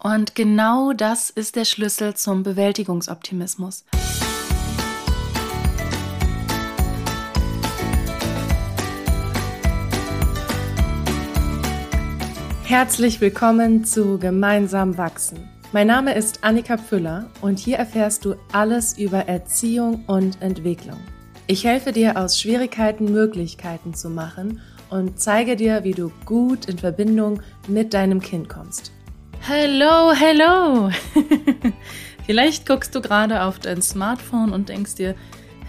[0.00, 3.84] Und genau das ist der Schlüssel zum Bewältigungsoptimismus.
[12.62, 15.48] Herzlich willkommen zu Gemeinsam wachsen.
[15.72, 20.98] Mein Name ist Annika Pfüller und hier erfährst du alles über Erziehung und Entwicklung.
[21.48, 24.60] Ich helfe dir aus Schwierigkeiten Möglichkeiten zu machen
[24.90, 28.92] und zeige dir, wie du gut in Verbindung mit deinem Kind kommst.
[29.46, 30.90] Hallo, hallo!
[32.26, 35.14] Vielleicht guckst du gerade auf dein Smartphone und denkst dir,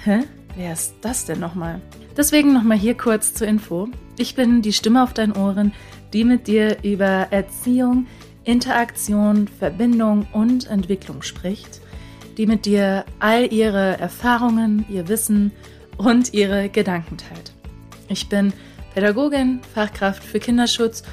[0.04, 0.24] hä,
[0.56, 1.82] wer ist das denn nochmal?
[2.18, 3.88] Deswegen nochmal hier kurz zur Info.
[4.18, 5.74] Ich bin die Stimme auf deinen Ohren,
[6.12, 8.08] die mit dir über Erziehung,
[8.44, 11.80] Interaktion, Verbindung und Entwicklung spricht,
[12.38, 15.52] die mit dir all ihre Erfahrungen, ihr Wissen
[15.98, 17.54] und ihre Gedanken teilt.
[18.10, 18.52] Ich bin
[18.94, 21.10] Pädagogin, Fachkraft für Kinderschutz und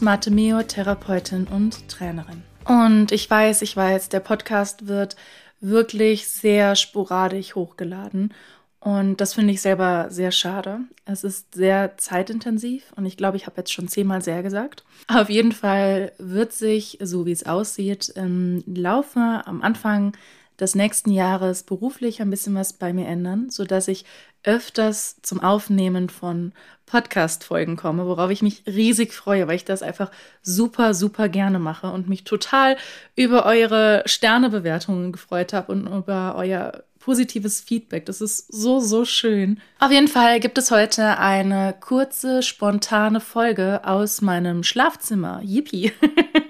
[0.00, 2.42] Mathemeo-Therapeutin und Trainerin.
[2.64, 5.16] Und ich weiß, ich weiß, der Podcast wird
[5.60, 8.32] wirklich sehr sporadisch hochgeladen
[8.80, 10.80] und das finde ich selber sehr schade.
[11.04, 14.84] Es ist sehr zeitintensiv und ich glaube, ich habe jetzt schon zehnmal sehr gesagt.
[15.06, 20.16] Auf jeden Fall wird sich, so wie es aussieht, im Laufe am Anfang
[20.58, 24.06] des nächsten Jahres beruflich ein bisschen was bei mir ändern, sodass ich
[24.44, 26.52] öfters zum Aufnehmen von
[26.86, 30.10] Podcast-Folgen komme, worauf ich mich riesig freue, weil ich das einfach
[30.42, 32.76] super, super gerne mache und mich total
[33.14, 38.06] über eure Sternebewertungen gefreut habe und über euer positives Feedback.
[38.06, 39.60] Das ist so, so schön.
[39.78, 45.40] Auf jeden Fall gibt es heute eine kurze, spontane Folge aus meinem Schlafzimmer.
[45.42, 45.92] Yippie.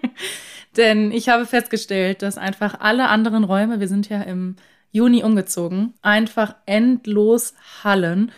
[0.77, 4.57] Denn ich habe festgestellt, dass einfach alle anderen Räume, wir sind ja im
[4.93, 8.33] Juni umgezogen, einfach endlos hallen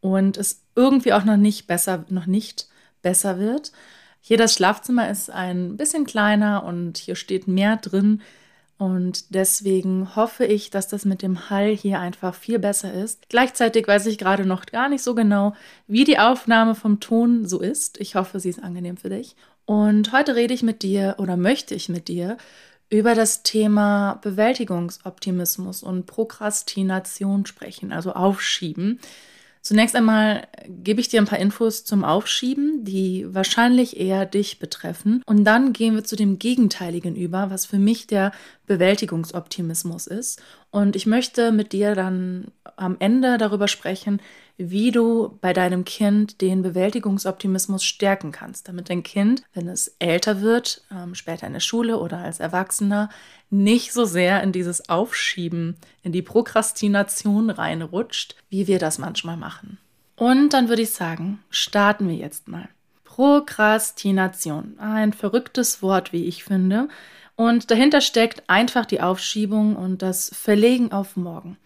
[0.00, 2.68] und es irgendwie auch noch nicht besser, noch nicht
[3.02, 3.72] besser wird.
[4.20, 8.22] Hier das Schlafzimmer ist ein bisschen kleiner und hier steht mehr drin.
[8.78, 13.28] Und deswegen hoffe ich, dass das mit dem Hall hier einfach viel besser ist.
[13.30, 15.54] Gleichzeitig weiß ich gerade noch gar nicht so genau,
[15.86, 17.98] wie die Aufnahme vom Ton so ist.
[18.00, 19.34] Ich hoffe, sie ist angenehm für dich.
[19.64, 22.36] Und heute rede ich mit dir oder möchte ich mit dir
[22.88, 29.00] über das Thema Bewältigungsoptimismus und Prokrastination sprechen, also Aufschieben.
[29.66, 35.22] Zunächst einmal gebe ich dir ein paar Infos zum Aufschieben, die wahrscheinlich eher dich betreffen.
[35.26, 38.30] Und dann gehen wir zu dem Gegenteiligen über, was für mich der
[38.66, 40.40] Bewältigungsoptimismus ist.
[40.76, 44.20] Und ich möchte mit dir dann am Ende darüber sprechen,
[44.58, 50.42] wie du bei deinem Kind den Bewältigungsoptimismus stärken kannst, damit dein Kind, wenn es älter
[50.42, 53.08] wird, ähm, später in der Schule oder als Erwachsener,
[53.48, 59.78] nicht so sehr in dieses Aufschieben, in die Prokrastination reinrutscht, wie wir das manchmal machen.
[60.14, 62.68] Und dann würde ich sagen, starten wir jetzt mal.
[63.04, 66.90] Prokrastination, ein verrücktes Wort, wie ich finde.
[67.36, 71.58] Und dahinter steckt einfach die Aufschiebung und das Verlegen auf morgen.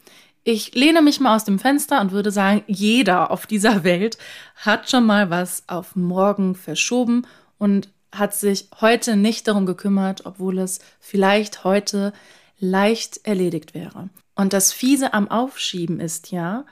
[0.42, 4.18] Ich lehne mich mal aus dem Fenster und würde sagen, jeder auf dieser Welt
[4.56, 7.26] hat schon mal was auf morgen verschoben
[7.58, 12.12] und hat sich heute nicht darum gekümmert, obwohl es vielleicht heute
[12.58, 14.08] leicht erledigt wäre.
[14.34, 16.64] Und das Fiese am Aufschieben ist ja,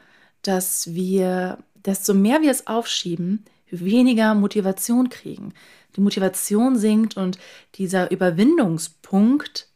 [0.42, 5.52] dass wir, desto mehr wir es aufschieben, weniger Motivation kriegen.
[5.98, 7.40] Die Motivation sinkt und
[7.74, 9.66] dieser Überwindungspunkt,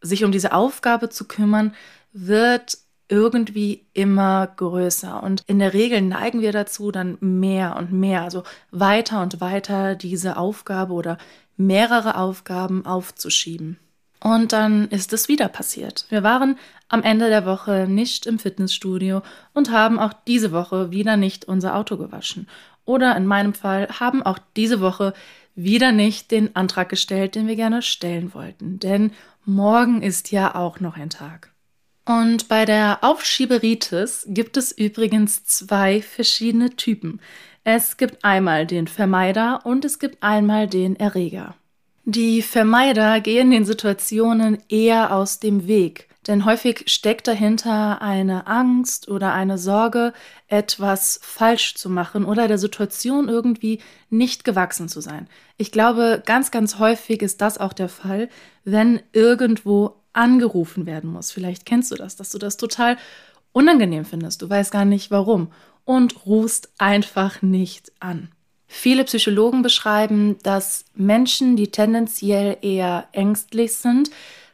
[0.00, 1.74] sich um diese Aufgabe zu kümmern,
[2.12, 5.20] wird irgendwie immer größer.
[5.20, 9.96] Und in der Regel neigen wir dazu, dann mehr und mehr, also weiter und weiter
[9.96, 11.18] diese Aufgabe oder
[11.56, 13.80] mehrere Aufgaben aufzuschieben.
[14.20, 16.06] Und dann ist es wieder passiert.
[16.08, 16.56] Wir waren
[16.88, 19.22] am Ende der Woche nicht im Fitnessstudio
[19.54, 22.48] und haben auch diese Woche wieder nicht unser Auto gewaschen.
[22.84, 25.12] Oder in meinem Fall haben auch diese Woche
[25.58, 28.78] wieder nicht den Antrag gestellt, den wir gerne stellen wollten.
[28.78, 29.10] Denn
[29.44, 31.52] morgen ist ja auch noch ein Tag.
[32.04, 37.20] Und bei der Aufschieberitis gibt es übrigens zwei verschiedene Typen.
[37.64, 41.54] Es gibt einmal den Vermeider und es gibt einmal den Erreger.
[42.10, 49.08] Die Vermeider gehen den Situationen eher aus dem Weg, denn häufig steckt dahinter eine Angst
[49.08, 50.14] oder eine Sorge,
[50.46, 55.28] etwas falsch zu machen oder der Situation irgendwie nicht gewachsen zu sein.
[55.58, 58.30] Ich glaube, ganz, ganz häufig ist das auch der Fall,
[58.64, 61.30] wenn irgendwo angerufen werden muss.
[61.30, 62.96] Vielleicht kennst du das, dass du das total
[63.52, 64.40] unangenehm findest.
[64.40, 65.52] Du weißt gar nicht warum
[65.84, 68.30] und rufst einfach nicht an.
[68.70, 74.10] Viele Psychologen beschreiben, dass Menschen, die tendenziell eher ängstlich sind,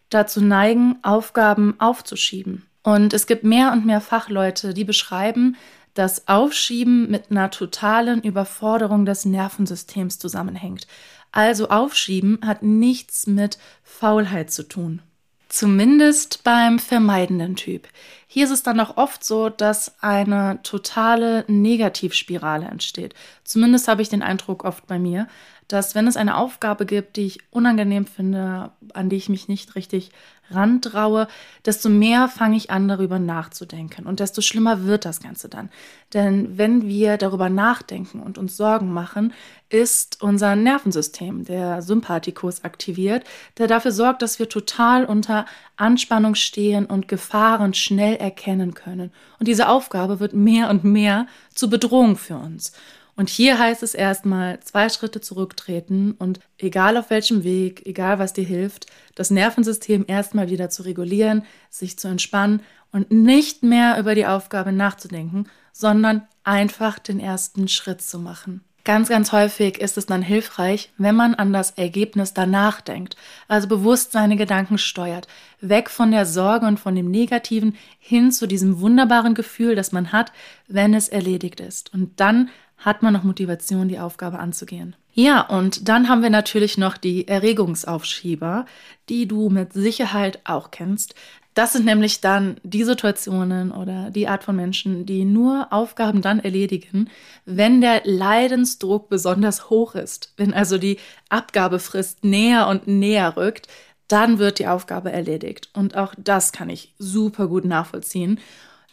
[0.08, 2.64] dazu neigen, Aufgaben aufzuschieben.
[2.84, 5.56] Und es gibt mehr und mehr Fachleute, die beschreiben,
[5.94, 10.87] dass Aufschieben mit einer totalen Überforderung des Nervensystems zusammenhängt.
[11.32, 15.02] Also Aufschieben hat nichts mit Faulheit zu tun.
[15.55, 17.87] Zumindest beim vermeidenden Typ.
[18.27, 23.15] Hier ist es dann auch oft so, dass eine totale Negativspirale entsteht.
[23.45, 25.29] Zumindest habe ich den Eindruck oft bei mir,
[25.69, 29.75] dass wenn es eine Aufgabe gibt, die ich unangenehm finde, an die ich mich nicht
[29.75, 30.11] richtig
[30.50, 31.26] rantraue,
[31.64, 34.06] desto mehr fange ich an, darüber nachzudenken.
[34.06, 35.70] Und desto schlimmer wird das Ganze dann.
[36.12, 39.32] Denn wenn wir darüber nachdenken und uns Sorgen machen,
[39.70, 43.25] ist unser Nervensystem, der Sympathikus, aktiviert,
[43.58, 45.46] der dafür sorgt, dass wir total unter
[45.76, 49.12] Anspannung stehen und Gefahren schnell erkennen können.
[49.38, 52.72] Und diese Aufgabe wird mehr und mehr zur Bedrohung für uns.
[53.16, 58.32] Und hier heißt es erstmal zwei Schritte zurücktreten und egal auf welchem Weg, egal was
[58.32, 64.14] dir hilft, das Nervensystem erstmal wieder zu regulieren, sich zu entspannen und nicht mehr über
[64.14, 68.64] die Aufgabe nachzudenken, sondern einfach den ersten Schritt zu machen.
[68.84, 73.16] Ganz, ganz häufig ist es dann hilfreich, wenn man an das Ergebnis danach denkt,
[73.49, 75.26] also bewusst seine Gedanken steuert,
[75.62, 80.12] weg von der Sorge und von dem Negativen hin zu diesem wunderbaren Gefühl, das man
[80.12, 80.32] hat,
[80.69, 81.94] wenn es erledigt ist.
[81.94, 82.50] Und dann
[82.85, 84.95] hat man noch Motivation, die Aufgabe anzugehen.
[85.13, 88.67] Ja, und dann haben wir natürlich noch die Erregungsaufschieber,
[89.09, 91.15] die du mit Sicherheit auch kennst.
[91.55, 96.41] Das sind nämlich dann die Situationen oder die Art von Menschen, die nur Aufgaben dann
[96.41, 97.09] erledigen,
[97.47, 100.35] wenn der Leidensdruck besonders hoch ist.
[100.37, 100.99] Wenn also die
[101.29, 103.69] Abgabefrist näher und näher rückt,
[104.09, 105.71] dann wird die Aufgabe erledigt.
[105.73, 108.41] Und auch das kann ich super gut nachvollziehen.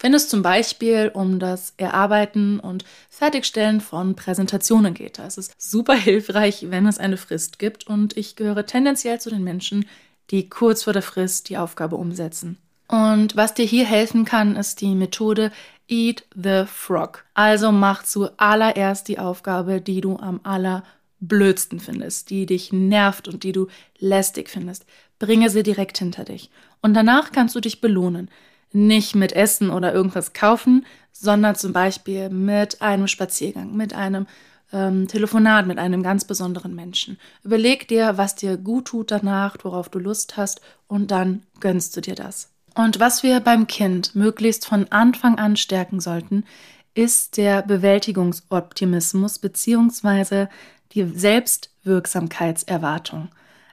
[0.01, 5.51] Wenn es zum Beispiel um das Erarbeiten und Fertigstellen von Präsentationen geht, da ist es
[5.59, 9.85] super hilfreich, wenn es eine Frist gibt und ich gehöre tendenziell zu den Menschen,
[10.31, 12.57] die kurz vor der Frist die Aufgabe umsetzen.
[12.87, 15.51] Und was dir hier helfen kann, ist die Methode
[15.87, 17.23] Eat the Frog.
[17.35, 23.51] Also mach zuallererst die Aufgabe, die du am allerblödsten findest, die dich nervt und die
[23.51, 23.67] du
[23.99, 24.85] lästig findest.
[25.19, 26.49] Bringe sie direkt hinter dich.
[26.81, 28.31] Und danach kannst du dich belohnen
[28.73, 34.27] nicht mit Essen oder irgendwas kaufen, sondern zum Beispiel mit einem Spaziergang, mit einem
[34.73, 37.17] ähm, Telefonat mit einem ganz besonderen Menschen.
[37.43, 42.01] Überleg dir, was dir gut tut danach, worauf du Lust hast und dann gönnst du
[42.01, 42.49] dir das.
[42.75, 46.45] Und was wir beim Kind möglichst von Anfang an stärken sollten,
[46.93, 50.47] ist der Bewältigungsoptimismus bzw.
[50.93, 53.27] die Selbstwirksamkeitserwartung.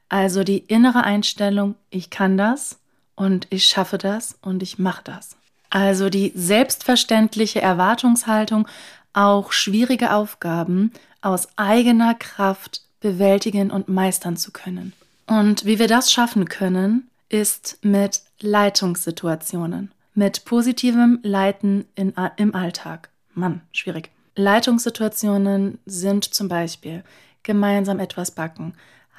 [0.08, 2.80] Also die innere Einstellung, ich kann das,
[3.18, 5.36] und ich schaffe das und ich mache das.
[5.70, 8.68] Also die selbstverständliche Erwartungshaltung,
[9.12, 14.92] auch schwierige Aufgaben aus eigener Kraft bewältigen und meistern zu können.
[15.26, 23.10] Und wie wir das schaffen können, ist mit Leitungssituationen, mit positivem Leiten in, im Alltag.
[23.34, 24.10] Mann, schwierig.
[24.36, 27.02] Leitungssituationen sind zum Beispiel
[27.42, 28.74] gemeinsam etwas backen,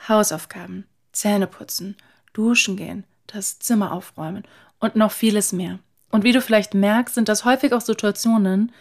[0.07, 1.97] Hausaufgaben, Zähne putzen,
[2.33, 4.43] duschen gehen, das Zimmer aufräumen
[4.79, 5.79] und noch vieles mehr.
[6.11, 8.71] Und wie du vielleicht merkst, sind das häufig auch Situationen,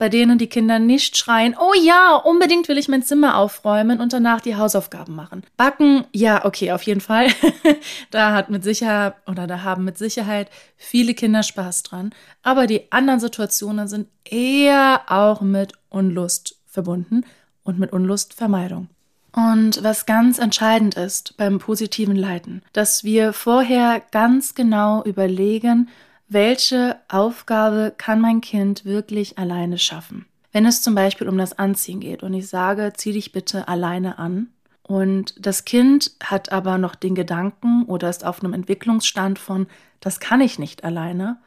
[0.00, 4.14] bei denen die Kinder nicht schreien, oh ja, unbedingt will ich mein Zimmer aufräumen und
[4.14, 5.42] danach die Hausaufgaben machen.
[5.58, 7.28] Backen, ja, okay, auf jeden Fall.
[8.10, 10.48] da hat mit Sicherheit oder da haben mit Sicherheit
[10.78, 12.14] viele Kinder Spaß dran.
[12.42, 17.26] Aber die anderen Situationen sind eher auch mit Unlust verbunden
[17.62, 18.88] und mit Unlustvermeidung.
[19.32, 25.88] Und was ganz entscheidend ist beim positiven Leiten, dass wir vorher ganz genau überlegen,
[26.28, 30.26] welche Aufgabe kann mein Kind wirklich alleine schaffen.
[30.52, 34.18] Wenn es zum Beispiel um das Anziehen geht und ich sage, zieh dich bitte alleine
[34.18, 34.48] an,
[34.90, 39.68] und das Kind hat aber noch den Gedanken oder ist auf einem Entwicklungsstand von,
[40.00, 41.38] das kann ich nicht alleine,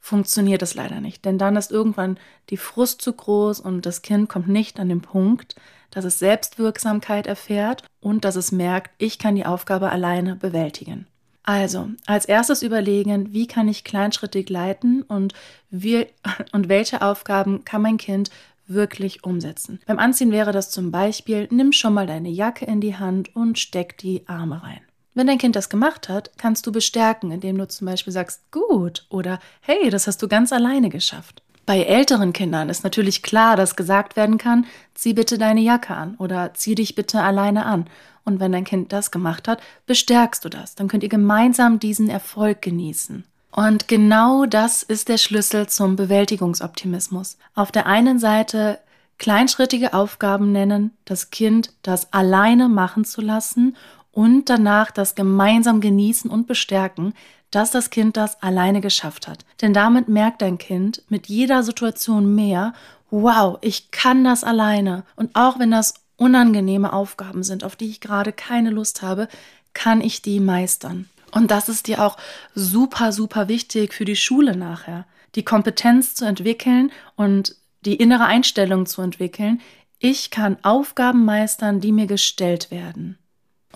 [0.00, 1.24] funktioniert es leider nicht.
[1.24, 2.18] Denn dann ist irgendwann
[2.50, 5.54] die Frust zu groß und das Kind kommt nicht an den Punkt,
[5.90, 11.06] dass es Selbstwirksamkeit erfährt und dass es merkt, ich kann die Aufgabe alleine bewältigen.
[11.42, 15.32] Also, als erstes überlegen, wie kann ich kleinschrittig leiten und,
[15.70, 16.06] wie,
[16.52, 18.30] und welche Aufgaben kann mein Kind
[18.66, 19.80] wirklich umsetzen.
[19.86, 23.58] Beim Anziehen wäre das zum Beispiel, nimm schon mal deine Jacke in die Hand und
[23.58, 24.80] steck die Arme rein.
[25.18, 29.04] Wenn dein Kind das gemacht hat, kannst du bestärken, indem du zum Beispiel sagst, gut
[29.10, 31.42] oder hey, das hast du ganz alleine geschafft.
[31.66, 36.14] Bei älteren Kindern ist natürlich klar, dass gesagt werden kann, zieh bitte deine Jacke an
[36.18, 37.86] oder zieh dich bitte alleine an.
[38.24, 40.76] Und wenn dein Kind das gemacht hat, bestärkst du das.
[40.76, 43.24] Dann könnt ihr gemeinsam diesen Erfolg genießen.
[43.50, 47.38] Und genau das ist der Schlüssel zum Bewältigungsoptimismus.
[47.56, 48.78] Auf der einen Seite
[49.18, 53.76] kleinschrittige Aufgaben nennen, das Kind das alleine machen zu lassen
[54.18, 57.14] und danach das gemeinsam genießen und bestärken,
[57.52, 59.44] dass das Kind das alleine geschafft hat.
[59.62, 62.72] Denn damit merkt dein Kind mit jeder Situation mehr,
[63.12, 65.04] wow, ich kann das alleine.
[65.14, 69.28] Und auch wenn das unangenehme Aufgaben sind, auf die ich gerade keine Lust habe,
[69.72, 71.08] kann ich die meistern.
[71.30, 72.16] Und das ist dir auch
[72.56, 75.06] super, super wichtig für die Schule nachher.
[75.36, 79.60] Die Kompetenz zu entwickeln und die innere Einstellung zu entwickeln.
[80.00, 83.16] Ich kann Aufgaben meistern, die mir gestellt werden.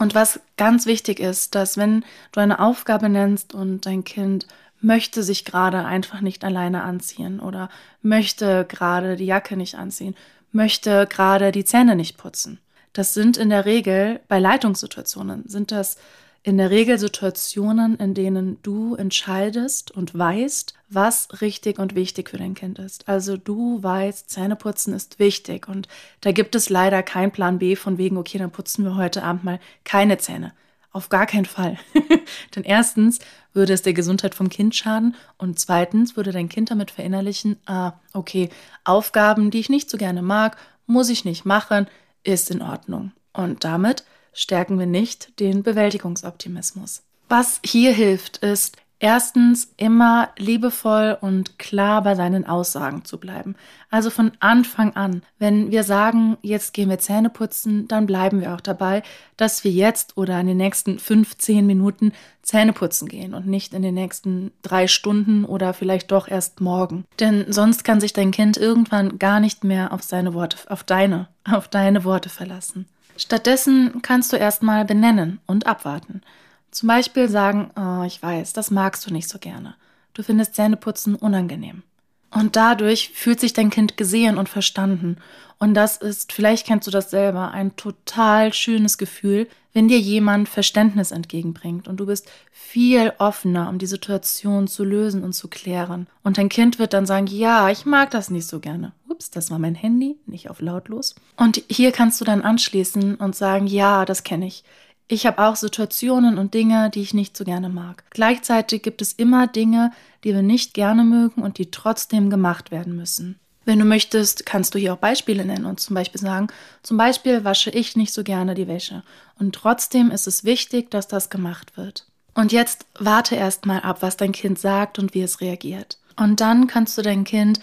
[0.03, 4.49] Und was ganz wichtig ist, dass wenn du eine Aufgabe nennst und dein Kind
[4.81, 7.71] möchte sich gerade einfach nicht alleine anziehen oder
[8.03, 10.17] möchte gerade die Jacke nicht anziehen,
[10.51, 12.59] möchte gerade die Zähne nicht putzen.
[12.93, 15.99] Das sind in der Regel bei Leitungssituationen, sind das
[16.43, 22.37] in der Regel Situationen, in denen du entscheidest und weißt, was richtig und wichtig für
[22.37, 23.09] dein Kind ist.
[23.09, 25.89] Also du weißt, Zähneputzen ist wichtig und
[26.21, 29.45] da gibt es leider keinen Plan B von wegen, okay, dann putzen wir heute Abend
[29.45, 30.53] mal keine Zähne.
[30.93, 31.79] Auf gar keinen Fall.
[32.55, 33.19] Denn erstens
[33.55, 37.95] würde es der Gesundheit vom Kind schaden und zweitens würde dein Kind damit verinnerlichen, ah,
[38.13, 38.51] okay,
[38.85, 41.87] Aufgaben, die ich nicht so gerne mag, muss ich nicht machen,
[42.25, 43.13] ist in Ordnung.
[43.33, 47.03] Und damit stärken wir nicht den Bewältigungsoptimismus.
[47.29, 53.57] Was hier hilft, ist erstens immer liebevoll und klar bei seinen Aussagen zu bleiben.
[53.91, 58.55] Also von Anfang an, wenn wir sagen, jetzt gehen wir Zähne putzen, dann bleiben wir
[58.55, 59.03] auch dabei,
[59.37, 63.83] dass wir jetzt oder in den nächsten 15 Minuten Zähne putzen gehen und nicht in
[63.83, 67.05] den nächsten drei Stunden oder vielleicht doch erst morgen.
[67.19, 71.27] Denn sonst kann sich dein Kind irgendwann gar nicht mehr auf seine Worte, auf deine,
[71.45, 72.87] auf deine Worte verlassen.
[73.17, 76.23] Stattdessen kannst du erstmal benennen und abwarten.
[76.73, 79.76] Zum Beispiel sagen, oh, ich weiß, das magst du nicht so gerne.
[80.14, 81.83] Du findest Zähneputzen unangenehm.
[82.31, 85.19] Und dadurch fühlt sich dein Kind gesehen und verstanden.
[85.59, 90.49] Und das ist, vielleicht kennst du das selber, ein total schönes Gefühl, wenn dir jemand
[90.49, 96.07] Verständnis entgegenbringt und du bist viel offener, um die Situation zu lösen und zu klären.
[96.23, 98.93] Und dein Kind wird dann sagen, ja, ich mag das nicht so gerne.
[99.09, 101.14] Ups, das war mein Handy, nicht auf lautlos.
[101.37, 104.64] Und hier kannst du dann anschließen und sagen, ja, das kenne ich.
[105.09, 108.05] Ich habe auch Situationen und Dinge, die ich nicht so gerne mag.
[108.11, 109.93] Gleichzeitig gibt es immer Dinge,
[110.25, 113.39] die wir nicht gerne mögen und die trotzdem gemacht werden müssen.
[113.65, 116.49] Wenn du möchtest, kannst du hier auch Beispiele nennen und zum Beispiel sagen,
[116.83, 119.05] zum Beispiel wasche ich nicht so gerne die Wäsche
[119.39, 122.07] und trotzdem ist es wichtig, dass das gemacht wird.
[122.35, 125.99] Und jetzt warte erst mal ab, was dein Kind sagt und wie es reagiert.
[126.17, 127.61] Und dann kannst du dein Kind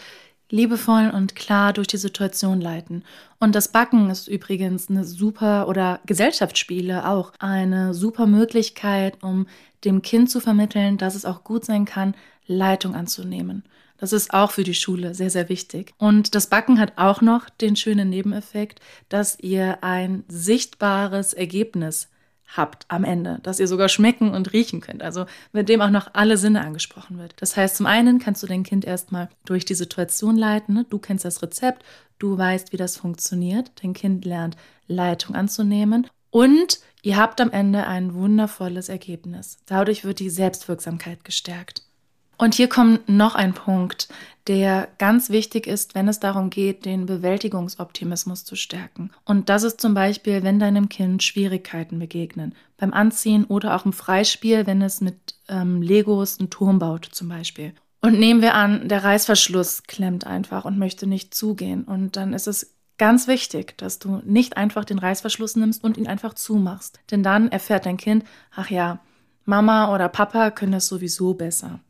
[0.50, 3.04] liebevoll und klar durch die Situation leiten.
[3.40, 9.48] Und das Backen ist übrigens eine super oder Gesellschaftsspiele auch eine super Möglichkeit, um
[9.86, 12.16] dem Kind zu vermitteln, dass es auch gut sein kann,
[12.48, 13.64] Leitung anzunehmen.
[13.98, 15.94] Das ist auch für die Schule sehr, sehr wichtig.
[15.98, 18.80] Und das Backen hat auch noch den schönen Nebeneffekt,
[19.10, 22.10] dass ihr ein sichtbares Ergebnis
[22.56, 26.10] habt am Ende, dass ihr sogar schmecken und riechen könnt, also mit dem auch noch
[26.14, 27.34] alle Sinne angesprochen wird.
[27.38, 30.86] Das heißt, zum einen kannst du dein Kind erstmal durch die Situation leiten, ne?
[30.90, 31.84] du kennst das Rezept,
[32.18, 37.88] du weißt, wie das funktioniert, dein Kind lernt Leitung anzunehmen und ihr habt am Ende
[37.88, 39.58] ein wundervolles Ergebnis.
[39.66, 41.84] Dadurch wird die Selbstwirksamkeit gestärkt.
[42.40, 44.08] Und hier kommt noch ein Punkt,
[44.48, 49.12] der ganz wichtig ist, wenn es darum geht, den Bewältigungsoptimismus zu stärken.
[49.26, 53.92] Und das ist zum Beispiel, wenn deinem Kind Schwierigkeiten begegnen, beim Anziehen oder auch im
[53.92, 57.74] Freispiel, wenn es mit ähm, Legos einen Turm baut zum Beispiel.
[58.02, 61.84] Und nehmen wir an, der Reißverschluss klemmt einfach und möchte nicht zugehen.
[61.84, 66.08] Und dann ist es ganz wichtig, dass du nicht einfach den Reißverschluss nimmst und ihn
[66.08, 67.02] einfach zumachst.
[67.12, 68.24] Denn dann erfährt dein Kind,
[68.56, 69.02] ach ja,
[69.44, 71.82] Mama oder Papa können das sowieso besser.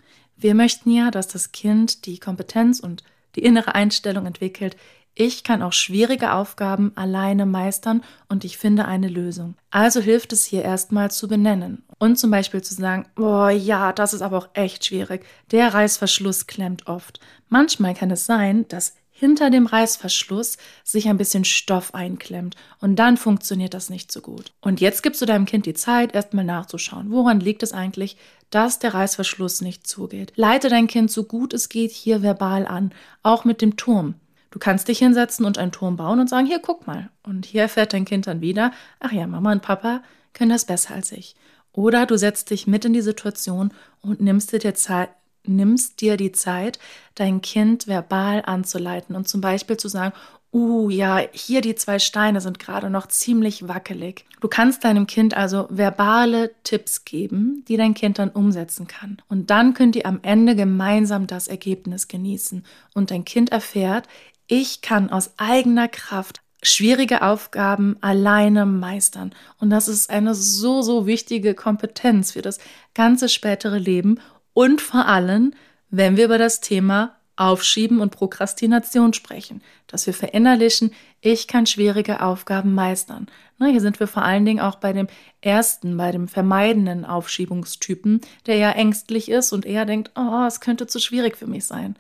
[0.41, 3.03] Wir möchten ja, dass das Kind die Kompetenz und
[3.35, 4.77] die innere Einstellung entwickelt,
[5.13, 9.55] ich kann auch schwierige Aufgaben alleine meistern und ich finde eine Lösung.
[9.69, 14.13] Also hilft es hier erstmal zu benennen und zum Beispiel zu sagen, oh ja, das
[14.13, 15.25] ist aber auch echt schwierig.
[15.51, 17.19] Der Reißverschluss klemmt oft.
[17.49, 23.17] Manchmal kann es sein, dass hinter dem Reißverschluss sich ein bisschen Stoff einklemmt und dann
[23.17, 24.53] funktioniert das nicht so gut.
[24.61, 28.15] Und jetzt gibst du deinem Kind die Zeit, erstmal nachzuschauen, woran liegt es eigentlich,
[28.49, 30.31] dass der Reißverschluss nicht zugeht.
[30.35, 34.15] Leite dein Kind so gut es geht hier verbal an, auch mit dem Turm.
[34.51, 37.09] Du kannst dich hinsetzen und einen Turm bauen und sagen, hier, guck mal.
[37.21, 40.01] Und hier erfährt dein Kind dann wieder, ach ja, Mama und Papa
[40.33, 41.35] können das besser als ich.
[41.73, 45.09] Oder du setzt dich mit in die Situation und nimmst dir, Zeit,
[45.45, 46.79] nimmst dir die Zeit,
[47.15, 50.13] dein Kind verbal anzuleiten und zum Beispiel zu sagen,
[50.51, 54.25] Uh, ja, hier die zwei Steine sind gerade noch ziemlich wackelig.
[54.41, 59.21] Du kannst deinem Kind also verbale Tipps geben, die dein Kind dann umsetzen kann.
[59.27, 62.65] Und dann könnt ihr am Ende gemeinsam das Ergebnis genießen.
[62.95, 64.07] Und dein Kind erfährt,
[64.47, 69.35] ich kann aus eigener Kraft schwierige Aufgaben alleine meistern.
[69.59, 72.57] Und das ist eine so, so wichtige Kompetenz für das
[72.95, 74.19] ganze spätere Leben
[74.59, 75.53] und vor allem,
[75.89, 82.21] wenn wir über das Thema Aufschieben und Prokrastination sprechen, dass wir verinnerlichen, ich kann schwierige
[82.21, 83.27] Aufgaben meistern.
[83.57, 85.07] Na, hier sind wir vor allen Dingen auch bei dem
[85.39, 90.87] ersten, bei dem vermeidenden Aufschiebungstypen, der ja ängstlich ist und eher denkt, oh, es könnte
[90.87, 91.95] zu schwierig für mich sein.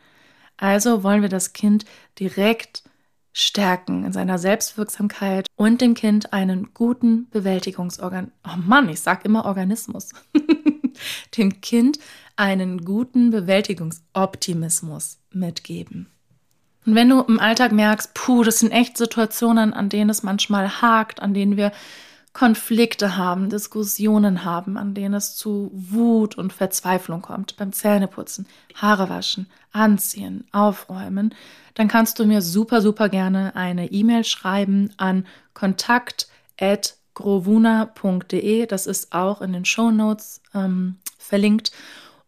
[0.57, 1.85] Also wollen wir das Kind
[2.19, 2.83] direkt
[3.31, 8.33] stärken in seiner Selbstwirksamkeit und dem Kind einen guten Bewältigungsorgan.
[8.45, 10.09] Oh Mann, ich sag immer Organismus.
[11.37, 11.99] dem Kind
[12.35, 16.07] einen guten Bewältigungsoptimismus mitgeben.
[16.85, 20.81] Und wenn du im Alltag merkst, puh, das sind echt Situationen, an denen es manchmal
[20.81, 21.71] hakt, an denen wir
[22.33, 29.09] Konflikte haben, Diskussionen haben, an denen es zu Wut und Verzweiflung kommt, beim Zähneputzen, Haare
[29.09, 31.33] waschen, anziehen, aufräumen,
[31.73, 35.25] dann kannst du mir super, super gerne eine E-Mail schreiben an
[37.19, 38.65] kontakt.grovuna.de.
[38.65, 41.71] Das ist auch in den Show Notes ähm, verlinkt.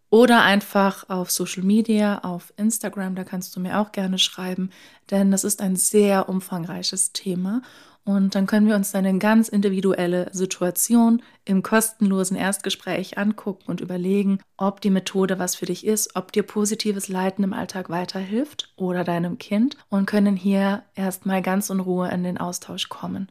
[0.10, 4.70] Oder einfach auf Social Media, auf Instagram, da kannst du mir auch gerne schreiben,
[5.10, 7.62] denn das ist ein sehr umfangreiches Thema
[8.04, 14.40] und dann können wir uns eine ganz individuelle Situation im kostenlosen Erstgespräch angucken und überlegen,
[14.58, 19.04] ob die Methode was für dich ist, ob dir positives Leiten im Alltag weiterhilft oder
[19.04, 23.30] deinem Kind und können hier erstmal ganz in Ruhe in den Austausch kommen.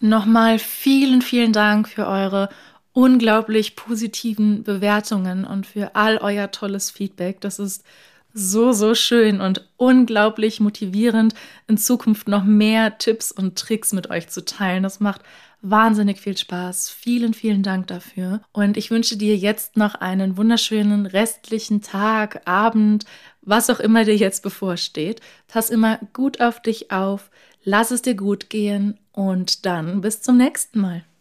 [0.00, 2.48] Nochmal vielen, vielen Dank für eure
[2.92, 7.40] unglaublich positiven Bewertungen und für all euer tolles Feedback.
[7.40, 7.84] Das ist
[8.32, 11.34] so, so schön und unglaublich motivierend,
[11.66, 14.82] in Zukunft noch mehr Tipps und Tricks mit euch zu teilen.
[14.82, 15.22] Das macht
[15.60, 16.90] wahnsinnig viel Spaß.
[16.90, 18.40] Vielen, vielen Dank dafür.
[18.52, 23.04] Und ich wünsche dir jetzt noch einen wunderschönen restlichen Tag, Abend,
[23.42, 25.20] was auch immer dir jetzt bevorsteht.
[25.48, 27.30] Pass immer gut auf dich auf,
[27.64, 31.04] lass es dir gut gehen und dann bis zum nächsten Mal.